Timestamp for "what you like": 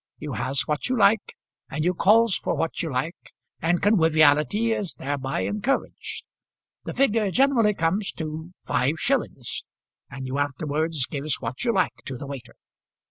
0.65-1.35, 2.55-3.35, 11.39-11.93